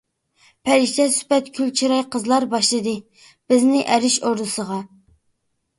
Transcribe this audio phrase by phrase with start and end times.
[0.69, 2.95] پەرىشتە سۈپەت گۈل چىراي قىزلار، باشلىدى
[3.53, 4.85] بىزنى ئەرش ئوردىسىغا.